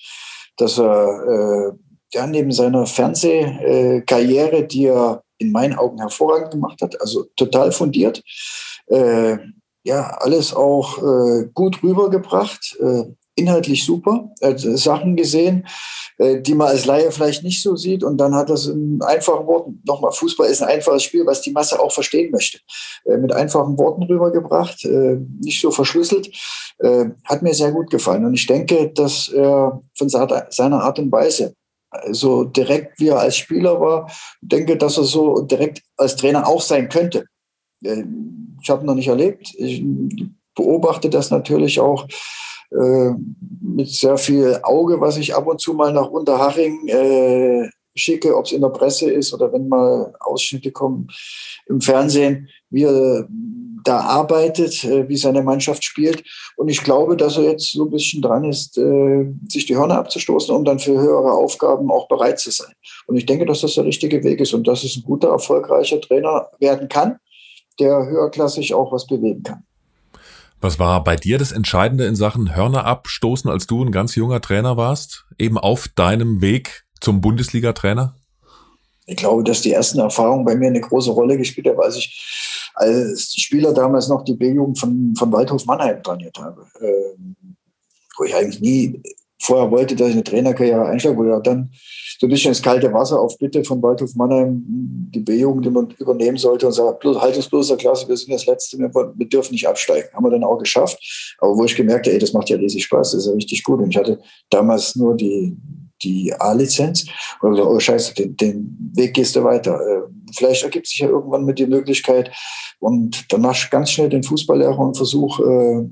[0.57, 1.73] Dass er äh,
[2.13, 8.23] ja, neben seiner Fernsehkarriere, die er in meinen Augen hervorragend gemacht hat, also total fundiert,
[8.87, 9.37] äh,
[9.85, 13.05] ja, alles auch äh, gut rübergebracht, äh,
[13.37, 15.67] inhaltlich super, also Sachen gesehen,
[16.19, 18.03] äh, die man als Laie vielleicht nicht so sieht.
[18.03, 21.53] Und dann hat das in einfachen Worten, nochmal, Fußball ist ein einfaches Spiel, was die
[21.53, 22.59] Masse auch verstehen möchte,
[23.05, 26.31] äh, mit einfachen Worten rübergebracht, äh, nicht so verschlüsselt.
[27.25, 28.27] Hat mir sehr gut gefallen.
[28.27, 31.55] Und ich denke, dass er von seiner Art und Weise
[32.11, 34.11] so direkt wie er als Spieler war,
[34.43, 37.25] denke, dass er so direkt als Trainer auch sein könnte.
[37.81, 39.55] Ich habe noch nicht erlebt.
[39.57, 39.83] Ich
[40.55, 42.07] beobachte das natürlich auch
[42.81, 43.15] äh,
[43.61, 48.47] mit sehr viel Auge, was ich ab und zu mal nach Unterhaching äh, schicke, ob
[48.47, 51.09] es in der Presse ist oder wenn mal Ausschnitte kommen
[51.67, 53.27] im Fernsehen, wie er
[53.87, 56.25] da arbeitet, äh, wie seine Mannschaft spielt.
[56.57, 59.99] Und ich glaube, dass er jetzt so ein bisschen dran ist, äh, sich die Hörner
[59.99, 62.73] abzustoßen, um dann für höhere Aufgaben auch bereit zu sein.
[63.07, 66.01] Und ich denke, dass das der richtige Weg ist und dass es ein guter, erfolgreicher
[66.01, 67.19] Trainer werden kann,
[67.79, 69.63] der höherklassig auch was bewegen kann.
[70.61, 74.41] Was war bei dir das Entscheidende in Sachen Hörner abstoßen, als du ein ganz junger
[74.41, 75.27] Trainer warst?
[75.39, 78.17] Eben auf deinem Weg zum Bundesliga-Trainer?
[79.07, 82.73] ich glaube, dass die ersten Erfahrungen bei mir eine große Rolle gespielt haben, als ich
[82.75, 86.67] als Spieler damals noch die B-Jugend von, von Waldhof Mannheim trainiert habe.
[86.81, 87.37] Ähm,
[88.19, 89.03] wo ich eigentlich nie
[89.39, 91.71] vorher wollte, dass ich eine Trainerkarriere einschlage, ich dann
[92.19, 95.67] so ein bisschen ins kalte Wasser auf Bitte von Waldhof Mannheim die B-Jugend
[95.99, 99.27] übernehmen sollte und sagt, bloß, halt uns bloß der Klasse, wir sind das Letzte, wir,
[99.27, 100.09] dürfen nicht absteigen.
[100.15, 100.99] Haben wir dann auch geschafft.
[101.39, 103.63] Aber wo ich gemerkt habe, ey, das macht ja riesig Spaß, das ist ja richtig
[103.63, 103.81] gut.
[103.81, 104.19] Und ich hatte
[104.49, 105.57] damals nur die,
[106.03, 107.07] die A-Lizenz
[107.43, 109.79] und gesagt, oh scheiße, den, den Weg gehst du weiter.
[109.81, 110.03] Äh,
[110.35, 112.31] vielleicht ergibt sich ja irgendwann mit die Möglichkeit
[112.79, 115.85] und dann machst du ganz schnell den Fußballlehrer und versuch, äh,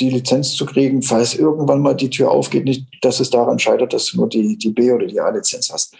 [0.00, 3.92] die Lizenz zu kriegen, falls irgendwann mal die Tür aufgeht, nicht, dass es daran scheitert,
[3.92, 5.94] dass du nur die, die B- oder die A-Lizenz hast.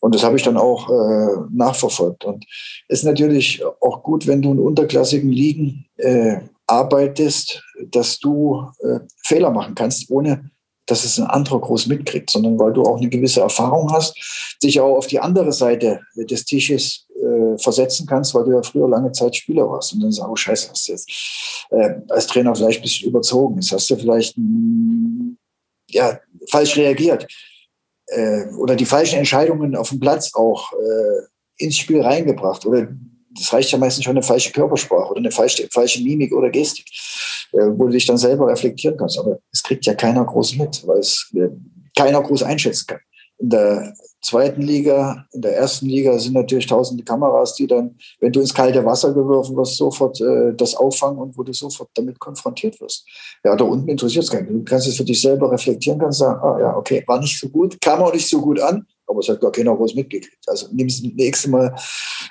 [0.00, 2.24] Und das habe ich dann auch äh, nachverfolgt.
[2.24, 2.44] Und
[2.88, 9.00] es ist natürlich auch gut, wenn du in unterklassigen Ligen äh, arbeitest, dass du äh,
[9.24, 10.50] Fehler machen kannst, ohne
[10.86, 14.16] dass es ein anderer groß mitkriegt, sondern weil du auch eine gewisse Erfahrung hast,
[14.62, 18.88] dich auch auf die andere Seite des Tisches äh, versetzen kannst, weil du ja früher
[18.88, 19.92] lange Zeit Spieler warst.
[19.92, 21.10] Und dann sagst du, oh scheiße, hast du jetzt
[21.70, 23.56] äh, als Trainer vielleicht ein bisschen überzogen.
[23.56, 25.38] Jetzt hast du vielleicht mh, hm,
[25.90, 27.26] ja, falsch reagiert
[28.08, 32.64] äh, oder die falschen Entscheidungen auf dem Platz auch äh, ins Spiel reingebracht.
[32.66, 32.88] Oder
[33.30, 36.86] das reicht ja meistens schon eine falsche Körpersprache oder eine falsche, falsche Mimik oder Gestik,
[37.52, 39.18] äh, wo du dich dann selber reflektieren kannst.
[39.18, 41.48] Aber es kriegt ja keiner groß mit, weil es äh,
[41.96, 43.00] keiner groß einschätzen kann.
[43.38, 48.32] In der zweiten Liga, in der ersten Liga sind natürlich tausende Kameras, die dann, wenn
[48.32, 52.18] du ins kalte Wasser geworfen wirst, sofort äh, das auffangen und wo du sofort damit
[52.18, 53.06] konfrontiert wirst.
[53.44, 54.48] Ja, da unten interessiert es keinen.
[54.48, 57.48] Du kannst es für dich selber reflektieren, kannst sagen, ah ja, okay, war nicht so
[57.48, 60.48] gut, kam auch nicht so gut an, aber es hat gar keiner groß mitgekriegt.
[60.48, 61.74] Also nimm das nächste Mal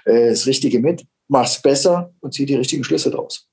[0.06, 3.48] äh, das Richtige mit, mach's besser und zieh die richtigen Schlüsse draus.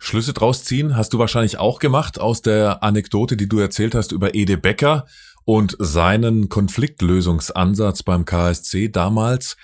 [0.00, 4.12] Schlüsse draus ziehen hast du wahrscheinlich auch gemacht aus der Anekdote, die du erzählt hast
[4.12, 5.06] über Ede Becker
[5.48, 9.56] und seinen Konfliktlösungsansatz beim KSC damals.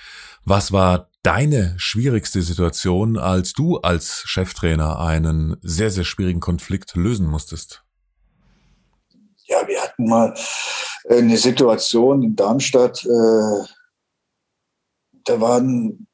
[0.47, 7.27] Was war deine schwierigste Situation, als du als Cheftrainer einen sehr, sehr schwierigen Konflikt lösen
[7.27, 7.85] musstest?
[9.45, 10.33] Ja, wir hatten mal
[11.11, 13.67] eine Situation in Darmstadt, äh,
[15.27, 16.07] da waren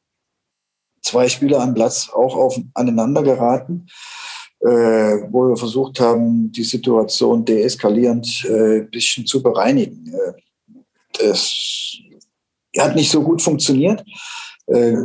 [1.01, 3.87] zwei Spieler am Platz auch auf, aneinander geraten
[4.61, 10.07] äh, wo wir versucht haben, die Situation deeskalierend äh, ein bisschen zu bereinigen.
[10.13, 10.33] Äh,
[11.19, 11.97] das
[12.79, 14.05] hat nicht so gut funktioniert.
[14.67, 14.97] Äh,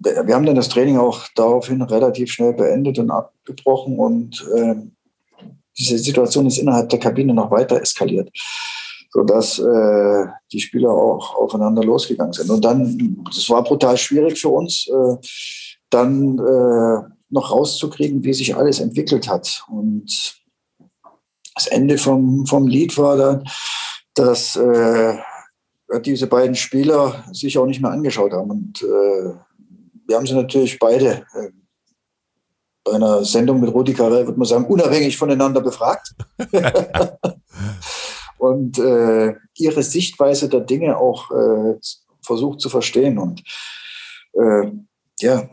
[0.00, 4.76] wir haben dann das Training auch daraufhin relativ schnell beendet und abgebrochen und äh,
[5.76, 8.30] diese Situation ist innerhalb der Kabine noch weiter eskaliert,
[9.12, 12.50] sodass äh, die Spieler auch aufeinander losgegangen sind.
[12.50, 15.16] Und dann, das war brutal schwierig für uns, äh,
[15.90, 16.38] dann
[17.30, 19.64] noch rauszukriegen, wie sich alles entwickelt hat.
[19.68, 20.40] Und
[21.54, 23.48] das Ende vom, vom Lied war dann,
[24.14, 25.18] dass äh,
[26.04, 28.50] diese beiden Spieler sich auch nicht mehr angeschaut haben.
[28.50, 29.34] Und äh,
[30.06, 31.50] wir haben sie natürlich beide äh,
[32.84, 36.14] bei einer Sendung mit Rudi Carell, würde man sagen, unabhängig voneinander befragt.
[38.38, 41.78] und äh, ihre Sichtweise der Dinge auch äh,
[42.22, 43.18] versucht zu verstehen.
[43.18, 43.42] Und
[44.32, 44.70] äh,
[45.20, 45.48] ja,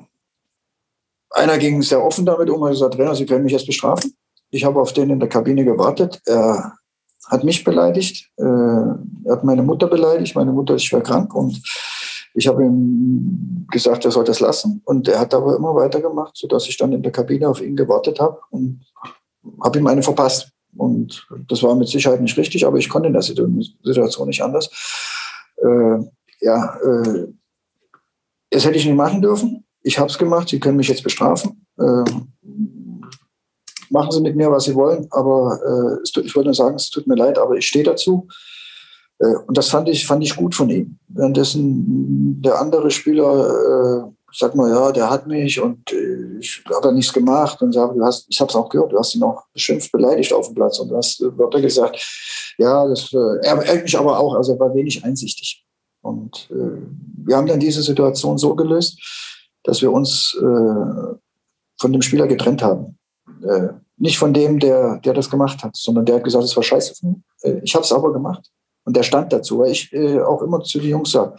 [1.35, 4.15] einer ging sehr offen damit um, er hat gesagt, Trainer, Sie können mich jetzt bestrafen.
[4.51, 6.21] Ich habe auf den in der Kabine gewartet.
[6.25, 6.73] Er
[7.27, 11.61] hat mich beleidigt, äh, er hat meine Mutter beleidigt, meine Mutter ist schwer krank und
[12.35, 14.81] ich habe ihm gesagt, er soll das lassen.
[14.85, 18.19] Und er hat aber immer weitergemacht, sodass ich dann in der Kabine auf ihn gewartet
[18.19, 18.85] habe und
[19.63, 20.51] habe ihm eine verpasst.
[20.77, 24.69] Und das war mit Sicherheit nicht richtig, aber ich konnte in der Situation nicht anders.
[25.57, 25.99] Äh,
[26.41, 27.27] ja, äh,
[28.51, 31.65] das hätte ich nicht machen dürfen ich habe es gemacht, Sie können mich jetzt bestrafen.
[31.79, 32.33] Ähm,
[33.89, 37.05] machen Sie mit mir, was Sie wollen, aber äh, ich wollte nur sagen, es tut
[37.05, 38.27] mir leid, aber ich stehe dazu.
[39.19, 40.97] Äh, und das fand ich, fand ich gut von ihm.
[41.07, 46.91] Währenddessen der andere Spieler, äh, sag mal, ja, der hat mich und äh, ich habe
[46.91, 49.43] nichts gemacht und sage, du hast, ich habe es auch gehört, du hast ihn auch
[49.53, 52.03] beschimpft, beleidigt auf dem Platz und du hast Wörter gesagt,
[52.57, 55.63] ja, das, äh, er, er mich aber auch, also er war wenig einsichtig.
[56.01, 56.81] Und äh,
[57.23, 58.99] wir haben dann diese Situation so gelöst,
[59.65, 61.15] dass wir uns äh,
[61.77, 62.97] von dem Spieler getrennt haben.
[63.43, 66.63] Äh, nicht von dem, der, der das gemacht hat, sondern der hat gesagt, es war
[66.63, 67.05] scheiße.
[67.41, 68.49] Äh, ich habe es aber gemacht.
[68.85, 71.35] Und der stand dazu, weil ich äh, auch immer zu den Jungs sage,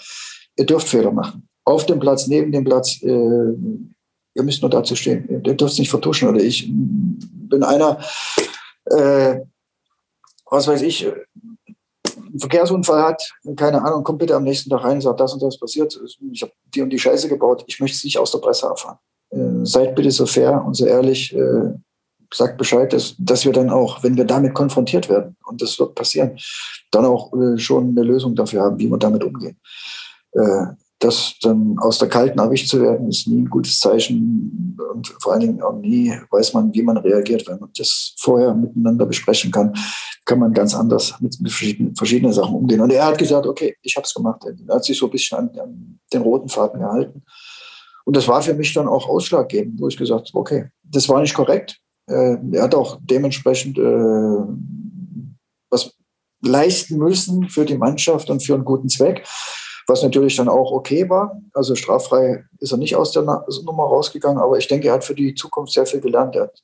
[0.56, 1.48] ihr dürft Fehler machen.
[1.64, 5.28] Auf dem Platz, neben dem Platz, äh, ihr müsst nur dazu stehen.
[5.28, 6.28] Ihr dürft es nicht vertuschen.
[6.28, 7.98] Oder ich bin einer,
[8.86, 9.40] äh,
[10.50, 11.06] was weiß ich,
[12.36, 15.42] einen Verkehrsunfall hat, keine Ahnung, kommt bitte am nächsten Tag rein und sagt, das und
[15.42, 15.98] das passiert,
[16.32, 18.98] ich habe die und die Scheiße gebaut, ich möchte es nicht aus der Presse erfahren.
[19.30, 21.72] Äh, seid bitte so fair und so ehrlich, äh,
[22.32, 25.94] sagt Bescheid, dass, dass wir dann auch, wenn wir damit konfrontiert werden, und das wird
[25.94, 26.36] passieren,
[26.90, 29.58] dann auch äh, schon eine Lösung dafür haben, wie wir damit umgehen.
[30.98, 35.32] Das dann aus der Kalten erwischt zu werden, ist nie ein gutes Zeichen und vor
[35.32, 37.46] allen Dingen auch nie weiß man, wie man reagiert.
[37.46, 39.74] Wenn man das vorher miteinander besprechen kann,
[40.24, 42.80] kann man ganz anders mit verschiedenen, verschiedenen Sachen umgehen.
[42.80, 44.42] Und er hat gesagt, okay, ich habe es gemacht.
[44.44, 47.22] Er hat sich so ein bisschen an, an, den roten Faden gehalten.
[48.04, 51.20] Und das war für mich dann auch ausschlaggebend, wo ich gesagt habe, okay, das war
[51.20, 51.78] nicht korrekt.
[52.08, 53.82] Äh, er hat auch dementsprechend äh,
[55.70, 55.92] was
[56.40, 59.26] leisten müssen für die Mannschaft und für einen guten Zweck
[59.86, 61.40] was natürlich dann auch okay war.
[61.54, 65.14] Also straffrei ist er nicht aus der Nummer rausgegangen, aber ich denke, er hat für
[65.14, 66.34] die Zukunft sehr viel gelernt.
[66.36, 66.62] Er hat,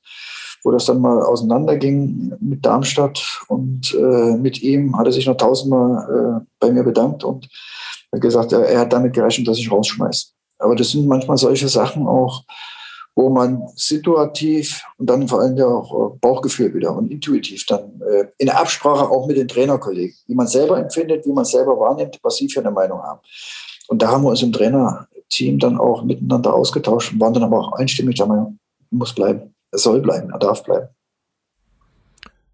[0.65, 5.37] wo das dann mal auseinanderging mit Darmstadt und äh, mit ihm, hat er sich noch
[5.37, 7.49] tausendmal äh, bei mir bedankt und
[8.13, 10.29] gesagt, er, er hat damit gerechnet, dass ich rausschmeiße.
[10.59, 12.43] Aber das sind manchmal solche Sachen auch,
[13.14, 18.27] wo man situativ und dann vor allem auch äh, Bauchgefühl wieder und intuitiv dann äh,
[18.38, 22.37] in Absprache auch mit den Trainerkollegen, wie man selber empfindet, wie man selber wahrnimmt, was
[22.37, 23.20] sie für eine Meinung haben.
[23.88, 27.59] Und da haben wir uns im Trainerteam dann auch miteinander ausgetauscht und waren dann aber
[27.59, 28.59] auch einstimmig der Meinung,
[28.90, 30.88] muss bleiben, er soll bleiben, er darf bleiben.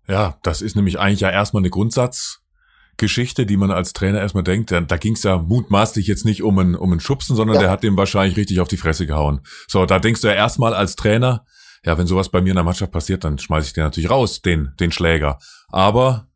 [0.09, 2.41] Ja, das ist nämlich eigentlich ja erstmal eine Grundsatz,
[2.99, 6.43] Geschichte, die man als Trainer erstmal denkt, da, da ging es ja mutmaßlich jetzt nicht
[6.43, 7.63] um ein, um ein Schubsen, sondern ja.
[7.63, 9.41] der hat dem wahrscheinlich richtig auf die Fresse gehauen.
[9.67, 11.47] So, da denkst du ja erstmal als Trainer,
[11.85, 14.43] ja, wenn sowas bei mir in der Mannschaft passiert, dann schmeiße ich den natürlich raus,
[14.43, 15.39] den, den Schläger.
[15.69, 16.29] Aber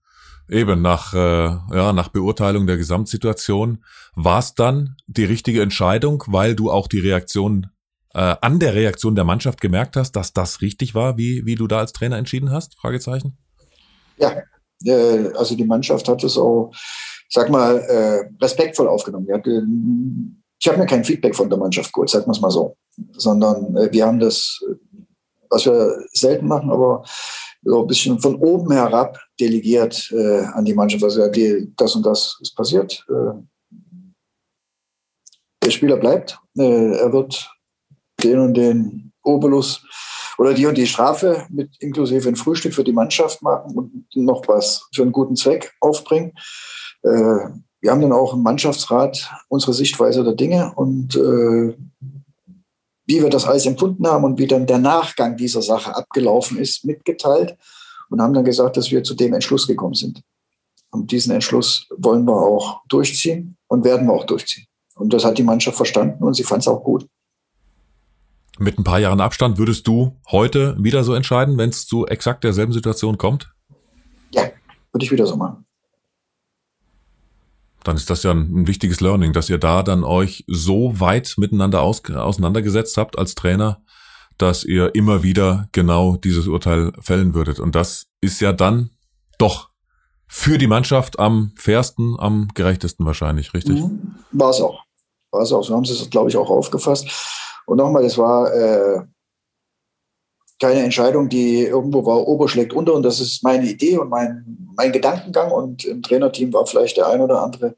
[0.48, 6.54] eben nach, äh, ja, nach Beurteilung der Gesamtsituation war es dann die richtige Entscheidung, weil
[6.54, 7.68] du auch die Reaktion
[8.14, 11.66] äh, an der Reaktion der Mannschaft gemerkt hast, dass das richtig war, wie, wie du
[11.66, 12.76] da als Trainer entschieden hast?
[12.78, 13.38] Fragezeichen.
[14.18, 14.42] Ja,
[14.86, 16.72] äh, also die Mannschaft hat es auch,
[17.28, 19.26] sag mal, äh, respektvoll aufgenommen.
[19.32, 22.76] Hat, ich habe mir kein Feedback von der Mannschaft geholt, sag mal es mal so,
[23.12, 24.60] sondern äh, wir haben das,
[25.50, 27.04] was wir selten machen, aber
[27.64, 31.04] so ein bisschen von oben herab delegiert äh, an die Mannschaft.
[31.04, 31.28] Also
[31.76, 33.04] das und das ist passiert.
[33.08, 33.40] Äh,
[35.62, 36.38] der Spieler bleibt.
[36.58, 37.48] Äh, er wird
[38.22, 39.84] den und den Obolus
[40.38, 44.46] oder die und die Strafe mit inklusive ein Frühstück für die Mannschaft machen und noch
[44.48, 46.32] was für einen guten Zweck aufbringen.
[47.02, 47.48] Äh,
[47.80, 51.76] wir haben dann auch im Mannschaftsrat unsere Sichtweise der Dinge und äh,
[53.06, 56.84] wie wir das alles empfunden haben und wie dann der Nachgang dieser Sache abgelaufen ist,
[56.84, 57.56] mitgeteilt
[58.08, 60.22] und haben dann gesagt, dass wir zu dem Entschluss gekommen sind.
[60.90, 64.66] Und diesen Entschluss wollen wir auch durchziehen und werden wir auch durchziehen.
[64.94, 67.06] Und das hat die Mannschaft verstanden und sie fand es auch gut.
[68.58, 72.44] Mit ein paar Jahren Abstand würdest du heute wieder so entscheiden, wenn es zu exakt
[72.44, 73.50] derselben Situation kommt?
[74.32, 74.50] Ja,
[74.92, 75.64] würde ich wieder so machen.
[77.84, 81.82] Dann ist das ja ein, wichtiges Learning, dass ihr da dann euch so weit miteinander
[81.82, 83.82] aus, auseinandergesetzt habt als Trainer,
[84.38, 87.58] dass ihr immer wieder genau dieses Urteil fällen würdet.
[87.58, 88.90] Und das ist ja dann
[89.38, 89.70] doch
[90.28, 93.80] für die Mannschaft am fairsten, am gerechtesten wahrscheinlich, richtig?
[93.80, 94.14] Mhm.
[94.30, 94.84] War es auch.
[95.30, 95.62] War es auch.
[95.62, 97.08] So haben sie es, glaube ich, auch aufgefasst.
[97.72, 99.00] Und nochmal, das war äh,
[100.60, 102.92] keine Entscheidung, die irgendwo war, Ober schlägt unter.
[102.92, 104.44] Und das ist meine Idee und mein,
[104.76, 105.50] mein Gedankengang.
[105.50, 107.74] Und im Trainerteam war vielleicht der ein oder andere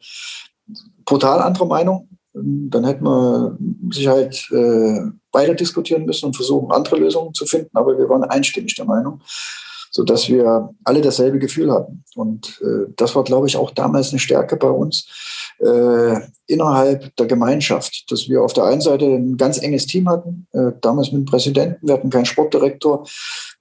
[1.05, 2.09] brutal andere Meinung.
[2.33, 3.57] Dann hätten wir
[3.91, 7.71] Sicherheit äh, weiter diskutieren müssen und versuchen, andere Lösungen zu finden.
[7.77, 9.21] Aber wir waren einstimmig der Meinung,
[9.95, 12.03] sodass wir alle dasselbe Gefühl hatten.
[12.17, 15.07] Und äh, das war, glaube ich, auch damals eine Stärke bei uns
[15.61, 16.17] äh,
[16.49, 20.73] innerhalb der Gemeinschaft, dass wir auf der einen Seite ein ganz enges Team hatten, äh,
[20.81, 23.07] damals mit dem Präsidenten, wir hatten keinen Sportdirektor,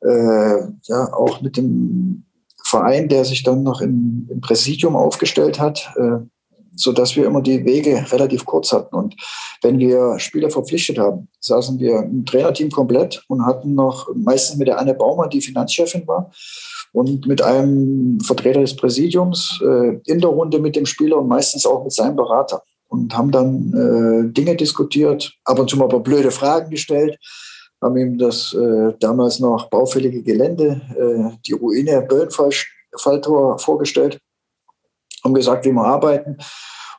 [0.02, 2.26] äh, ja, auch mit dem
[2.64, 5.94] Verein, der sich dann noch im, im Präsidium aufgestellt hat,
[6.74, 8.96] äh, so dass wir immer die Wege relativ kurz hatten.
[8.96, 9.16] Und
[9.62, 14.68] wenn wir Spieler verpflichtet haben, saßen wir im Trainerteam komplett und hatten noch meistens mit
[14.68, 16.32] der Anne Baumer, die Finanzchefin war,
[16.92, 21.66] und mit einem Vertreter des Präsidiums äh, in der Runde mit dem Spieler und meistens
[21.66, 25.90] auch mit seinem Berater und haben dann äh, Dinge diskutiert, ab und zu mal ein
[25.90, 27.18] paar blöde Fragen gestellt,
[27.82, 34.20] haben ihm das äh, damals noch baufällige Gelände, äh, die Ruine Böllenfalltor vorgestellt,
[35.24, 36.38] haben gesagt, wie wir arbeiten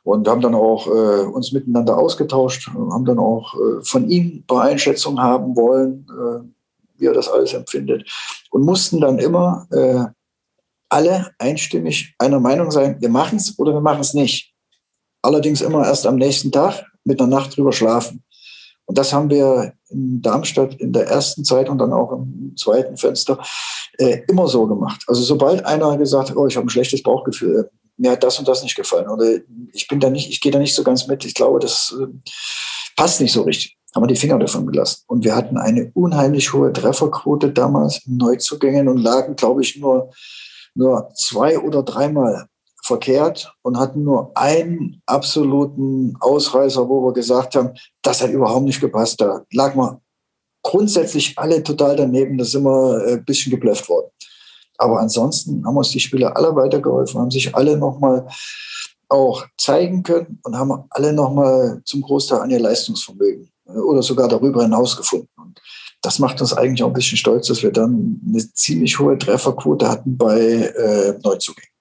[0.03, 4.45] und haben dann auch äh, uns miteinander ausgetauscht, haben dann auch äh, von ihm ein
[4.45, 8.09] paar haben wollen, äh, wie er das alles empfindet.
[8.51, 10.05] Und mussten dann immer äh,
[10.89, 14.53] alle einstimmig einer Meinung sein, wir machen es oder wir machen es nicht.
[15.21, 18.23] Allerdings immer erst am nächsten Tag mit einer Nacht drüber schlafen.
[18.85, 22.97] Und das haben wir in Darmstadt in der ersten Zeit und dann auch im zweiten
[22.97, 23.39] Fenster
[23.97, 25.03] äh, immer so gemacht.
[25.07, 28.47] Also sobald einer gesagt hat, oh, ich habe ein schlechtes Bauchgefühl, mir hat das und
[28.47, 29.39] das nicht gefallen oder
[29.71, 32.07] ich bin da nicht, ich gehe da nicht so ganz mit, ich glaube, das äh,
[32.95, 35.03] passt nicht so richtig haben wir die Finger davon gelassen.
[35.07, 40.11] Und wir hatten eine unheimlich hohe Trefferquote damals in Neuzugängen und lagen, glaube ich, nur,
[40.75, 42.47] nur zwei oder dreimal
[42.83, 48.81] verkehrt und hatten nur einen absoluten Ausreißer, wo wir gesagt haben, das hat überhaupt nicht
[48.81, 49.21] gepasst.
[49.21, 50.01] Da lag man
[50.61, 52.37] grundsätzlich alle total daneben.
[52.37, 54.09] Da sind wir ein bisschen geblufft worden.
[54.77, 58.27] Aber ansonsten haben uns die Spieler alle weitergeholfen, haben sich alle nochmal
[59.07, 64.63] auch zeigen können und haben alle nochmal zum Großteil an ihr Leistungsvermögen oder sogar darüber
[64.63, 65.29] hinaus gefunden.
[65.37, 65.61] Und
[66.01, 69.89] das macht uns eigentlich auch ein bisschen stolz, dass wir dann eine ziemlich hohe Trefferquote
[69.89, 71.74] hatten bei äh, Neuzugängen.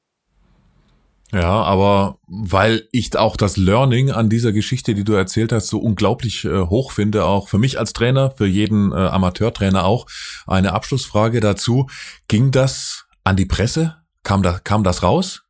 [1.35, 5.79] Ja, aber weil ich auch das Learning an dieser Geschichte, die du erzählt hast, so
[5.81, 10.07] unglaublich äh, hoch finde, auch für mich als Trainer, für jeden äh, Amateurtrainer auch,
[10.47, 11.89] eine Abschlussfrage dazu.
[12.29, 13.97] Ging das an die Presse?
[14.23, 15.43] Kam, da, kam das raus,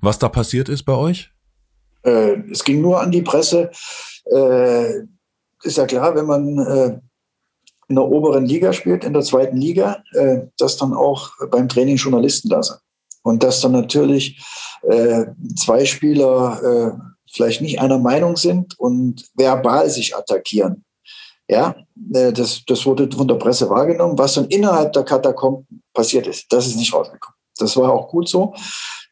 [0.00, 1.30] was da passiert ist bei euch?
[2.04, 3.70] Äh, es ging nur an die Presse.
[4.24, 5.00] Äh,
[5.62, 6.98] ist ja klar, wenn man äh,
[7.88, 11.96] in der oberen Liga spielt, in der zweiten Liga, äh, dass dann auch beim Training
[11.96, 12.78] Journalisten da sind.
[13.22, 14.42] Und dass dann natürlich
[14.88, 20.84] äh, zwei Spieler äh, vielleicht nicht einer Meinung sind und verbal sich attackieren.
[21.48, 21.74] Ja,
[22.14, 24.18] äh, das, das wurde von der Presse wahrgenommen.
[24.18, 27.36] Was dann innerhalb der Katakomben passiert ist, das ist nicht rausgekommen.
[27.58, 28.54] Das war auch gut so.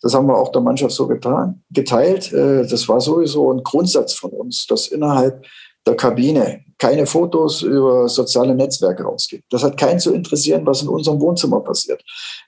[0.02, 2.32] Das haben wir auch der Mannschaft so getan, geteilt.
[2.32, 5.44] Äh, das war sowieso ein Grundsatz von uns, dass innerhalb
[5.86, 9.44] der Kabine keine Fotos über soziale Netzwerke rausgibt.
[9.50, 12.02] Das hat keinen zu interessieren, was in unserem Wohnzimmer passiert.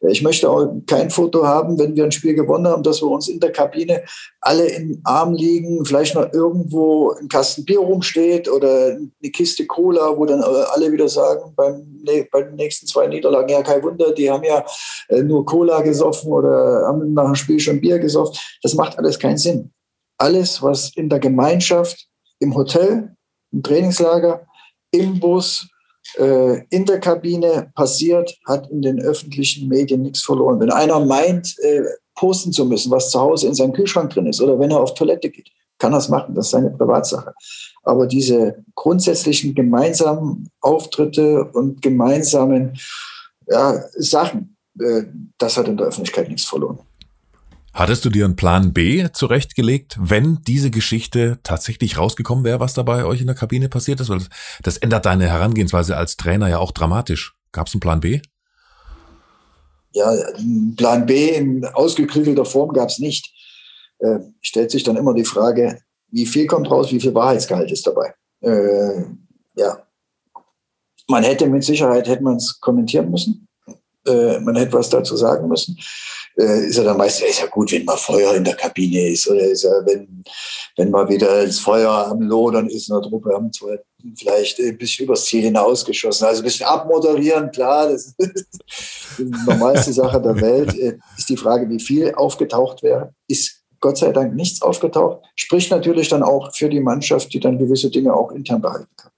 [0.08, 3.28] Ich möchte auch kein Foto haben, wenn wir ein Spiel gewonnen haben, dass wir uns
[3.28, 4.02] in der Kabine
[4.40, 10.16] alle im Arm liegen, vielleicht noch irgendwo ein Kasten Bier rumsteht oder eine Kiste Cola,
[10.16, 14.30] wo dann alle wieder sagen, beim, bei den nächsten zwei Niederlagen, ja, kein Wunder, die
[14.30, 14.64] haben ja
[15.08, 18.38] äh, nur Cola gesoffen oder haben nach dem Spiel schon Bier gesoffen.
[18.62, 19.72] Das macht alles keinen Sinn.
[20.16, 22.08] Alles, was in der Gemeinschaft,
[22.40, 23.14] im Hotel,
[23.52, 24.46] im Trainingslager,
[24.90, 25.68] im Bus,
[26.18, 30.60] äh, in der Kabine passiert, hat in den öffentlichen Medien nichts verloren.
[30.60, 31.82] Wenn einer meint, äh,
[32.14, 34.94] posten zu müssen, was zu Hause in seinem Kühlschrank drin ist oder wenn er auf
[34.94, 36.34] Toilette geht, kann er es machen.
[36.34, 37.32] Das ist seine Privatsache.
[37.82, 42.78] Aber diese grundsätzlichen gemeinsamen Auftritte und gemeinsamen
[43.48, 45.04] ja, Sachen, äh,
[45.38, 46.78] das hat in der Öffentlichkeit nichts verloren.
[47.74, 52.82] Hattest du dir einen Plan B zurechtgelegt, wenn diese Geschichte tatsächlich rausgekommen wäre, was da
[52.82, 54.10] bei euch in der Kabine passiert ist?
[54.10, 54.20] Weil
[54.62, 57.34] das ändert deine Herangehensweise als Trainer ja auch dramatisch.
[57.50, 58.20] Gab es einen Plan B?
[59.92, 63.32] Ja, einen Plan B in ausgeklügelter Form gab es nicht.
[64.00, 65.80] Äh, stellt sich dann immer die Frage,
[66.10, 68.12] wie viel kommt raus, wie viel Wahrheitsgehalt ist dabei?
[68.40, 69.04] Äh,
[69.56, 69.86] ja,
[71.08, 73.48] man hätte mit Sicherheit hätte man es kommentieren müssen.
[74.06, 75.78] Äh, man hätte was dazu sagen müssen
[76.36, 79.28] äh, ist er dann meistens, ist ja gut, wenn mal Feuer in der Kabine ist
[79.28, 80.24] oder ist ja, wenn,
[80.76, 83.78] wenn mal wieder das Feuer am Lodern ist in der Truppe, haben zwar
[84.16, 86.26] vielleicht ein bisschen übers Ziel hinausgeschossen.
[86.26, 90.74] Also ein bisschen abmoderieren, klar, das ist die normalste Sache der Welt.
[90.78, 95.24] Äh, ist die Frage, wie viel aufgetaucht wäre, ist Gott sei Dank nichts aufgetaucht.
[95.34, 99.10] Spricht natürlich dann auch für die Mannschaft, die dann gewisse Dinge auch intern behalten kann.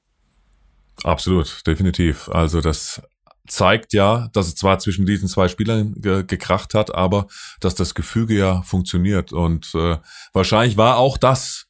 [1.05, 2.31] Absolut, definitiv.
[2.31, 3.03] Also das
[3.47, 7.27] zeigt ja, dass es zwar zwischen diesen zwei Spielern ge gekracht hat, aber
[7.61, 9.33] dass das Gefüge ja funktioniert.
[9.33, 9.99] Und äh,
[10.33, 11.67] wahrscheinlich war auch das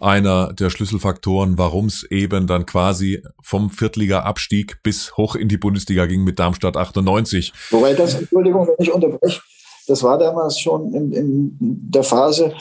[0.00, 6.06] einer der Schlüsselfaktoren, warum es eben dann quasi vom Viertliga-Abstieg bis hoch in die Bundesliga
[6.06, 7.52] ging mit Darmstadt 98.
[7.70, 9.40] Wobei das, Entschuldigung, wenn ich unterbreche,
[9.86, 12.52] das war damals schon in, in der Phase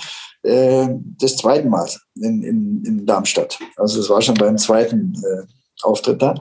[0.44, 0.88] äh,
[1.22, 3.60] des zweiten Mal in, in, in Darmstadt.
[3.76, 5.44] Also es war schon beim zweiten äh,
[5.84, 6.36] Auftritt da.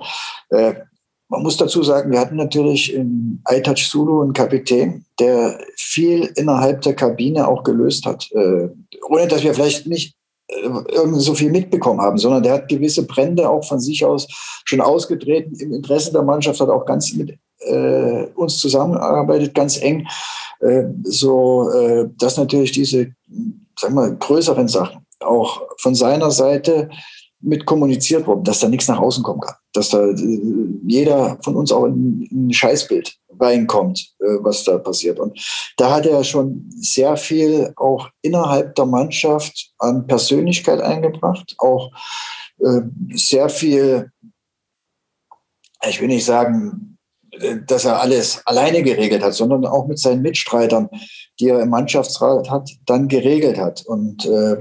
[0.50, 0.74] Äh,
[1.30, 6.82] man muss dazu sagen, wir hatten natürlich in Aitach Sulu einen Kapitän, der viel innerhalb
[6.82, 8.28] der Kabine auch gelöst hat.
[8.32, 8.68] Äh,
[9.08, 10.16] ohne dass wir vielleicht nicht
[10.48, 14.26] äh, irgendwie so viel mitbekommen haben, sondern der hat gewisse Brände auch von sich aus
[14.64, 15.54] schon ausgetreten.
[15.60, 20.08] Im Interesse der Mannschaft hat auch ganz mit äh, uns zusammengearbeitet, ganz eng,
[20.58, 23.12] äh, so äh, dass natürlich diese,
[23.78, 26.90] sagen wir, größeren Sachen auch von seiner Seite
[27.42, 30.40] mit kommuniziert worden, dass da nichts nach außen kommen kann, dass da äh,
[30.86, 35.18] jeder von uns auch in, in ein Scheißbild reinkommt, äh, was da passiert.
[35.18, 35.38] Und
[35.76, 41.90] da hat er schon sehr viel auch innerhalb der Mannschaft an Persönlichkeit eingebracht, auch
[42.58, 42.82] äh,
[43.14, 44.10] sehr viel,
[45.88, 46.98] ich will nicht sagen,
[47.66, 50.90] dass er alles alleine geregelt hat, sondern auch mit seinen Mitstreitern,
[51.38, 53.82] die er im Mannschaftsrat hat, dann geregelt hat.
[53.86, 54.56] Und äh,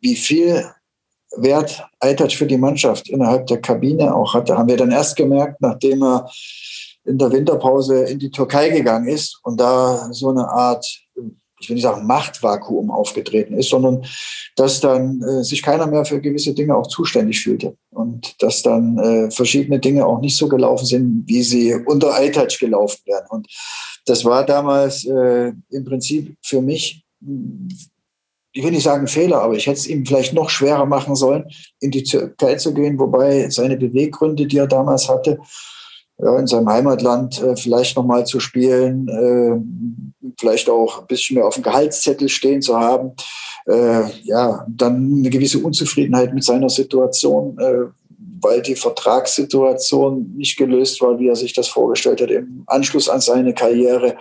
[0.00, 0.64] wie viel
[1.36, 5.60] Wert Eitach für die Mannschaft innerhalb der Kabine auch hatte, haben wir dann erst gemerkt,
[5.60, 6.30] nachdem er
[7.04, 10.84] in der Winterpause in die Türkei gegangen ist und da so eine Art,
[11.60, 14.04] ich will nicht sagen Machtvakuum aufgetreten ist, sondern
[14.56, 18.98] dass dann äh, sich keiner mehr für gewisse Dinge auch zuständig fühlte und dass dann
[18.98, 23.26] äh, verschiedene Dinge auch nicht so gelaufen sind, wie sie unter Eitach gelaufen wären.
[23.30, 23.48] Und
[24.06, 27.04] das war damals äh, im Prinzip für mich
[28.52, 31.44] ich will nicht sagen Fehler, aber ich hätte es ihm vielleicht noch schwerer machen sollen,
[31.78, 35.38] in die Türkei zu gehen, wobei seine Beweggründe, die er damals hatte,
[36.38, 41.54] in seinem Heimatland äh, vielleicht nochmal zu spielen, äh, vielleicht auch ein bisschen mehr auf
[41.54, 43.12] dem Gehaltszettel stehen zu haben,
[43.66, 47.56] äh, ja, dann eine gewisse Unzufriedenheit mit seiner Situation,
[48.42, 53.20] weil die Vertragssituation nicht gelöst war, wie er sich das vorgestellt hat im Anschluss an
[53.20, 54.16] seine Karriere.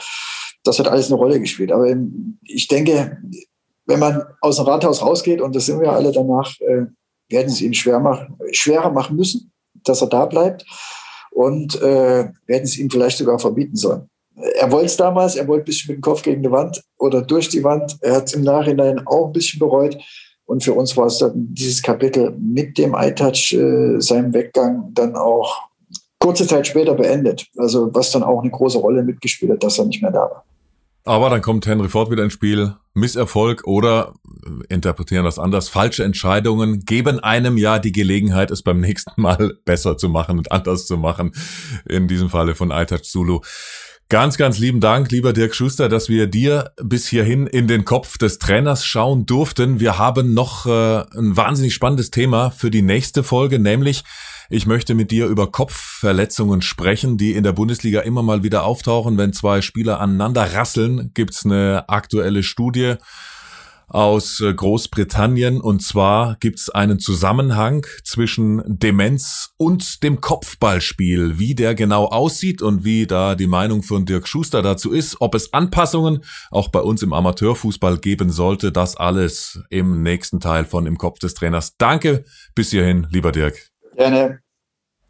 [0.64, 1.72] Das hat alles eine Rolle gespielt.
[1.72, 1.88] Aber
[2.44, 3.18] ich denke,
[3.90, 6.86] wenn man aus dem Rathaus rausgeht, und das sind wir alle danach, äh,
[7.28, 9.52] werden sie ihm schwer machen, schwerer machen müssen,
[9.84, 10.64] dass er da bleibt
[11.32, 14.08] und äh, werden es ihm vielleicht sogar verbieten sollen.
[14.56, 17.22] Er wollte es damals, er wollte ein bisschen mit dem Kopf gegen die Wand oder
[17.24, 17.98] durch die Wand.
[18.02, 19.98] Er hat es im Nachhinein auch ein bisschen bereut.
[20.46, 25.16] Und für uns war es dann dieses Kapitel mit dem iTouch, äh, seinem Weggang, dann
[25.16, 25.70] auch
[26.20, 27.48] kurze Zeit später beendet.
[27.58, 30.46] Also was dann auch eine große Rolle mitgespielt hat, dass er nicht mehr da war.
[31.10, 32.76] Aber dann kommt Henry Ford wieder ins Spiel.
[32.94, 34.14] Misserfolg oder
[34.46, 35.68] äh, interpretieren das anders.
[35.68, 40.52] Falsche Entscheidungen geben einem ja die Gelegenheit, es beim nächsten Mal besser zu machen und
[40.52, 41.32] anders zu machen.
[41.90, 43.40] In diesem Falle von iTouch Zulu.
[44.10, 48.20] Ganz, ganz lieben Dank, lieber Dirk Schuster, dass wir dir bis hierhin in den Kopf
[48.20, 49.80] des Trainers schauen durften.
[49.80, 54.04] Wir haben noch äh, ein wahnsinnig spannendes Thema für die nächste Folge, nämlich
[54.50, 59.18] ich möchte mit dir über Kopfverletzungen sprechen, die in der Bundesliga immer mal wieder auftauchen.
[59.18, 62.96] Wenn zwei Spieler aneinander rasseln, gibt's eine aktuelle Studie
[63.90, 65.62] aus äh, Großbritannien.
[65.62, 72.84] Und zwar gibt's einen Zusammenhang zwischen Demenz und dem Kopfballspiel, wie der genau aussieht und
[72.84, 77.04] wie da die Meinung von Dirk Schuster dazu ist, ob es Anpassungen auch bei uns
[77.04, 78.72] im Amateurfußball geben sollte.
[78.72, 81.78] Das alles im nächsten Teil von Im Kopf des Trainers.
[81.78, 82.24] Danke
[82.56, 83.69] bis hierhin, lieber Dirk.
[84.00, 84.40] Gerne.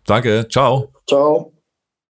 [0.07, 0.47] Danke.
[0.49, 0.91] Ciao.
[1.07, 1.53] Ciao.